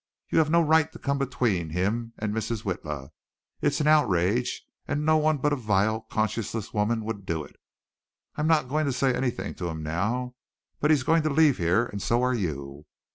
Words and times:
You 0.29 0.39
have 0.39 0.49
no 0.49 0.63
right 0.63 0.91
to 0.93 0.97
come 0.97 1.19
between 1.19 1.69
him 1.69 2.13
and 2.17 2.33
Mrs. 2.33 2.63
Witla. 2.63 3.11
It's 3.61 3.79
an 3.81 3.85
outrage, 3.85 4.65
and 4.87 5.05
no 5.05 5.17
one 5.17 5.37
but 5.37 5.53
a 5.53 5.55
vile, 5.55 6.07
conscienceless 6.09 6.73
woman 6.73 7.05
would 7.05 7.23
do 7.23 7.43
it. 7.43 7.57
I'm 8.35 8.47
not 8.47 8.67
going 8.67 8.87
to 8.87 8.93
say 8.93 9.13
anything 9.13 9.53
to 9.53 9.67
him 9.69 9.83
now, 9.83 10.33
but 10.79 10.89
he's 10.89 11.03
going 11.03 11.21
to 11.21 11.29
leave 11.29 11.59
here 11.59 11.85
and 11.85 12.01
so 12.01 12.23
are 12.23 12.33
you. 12.33 12.87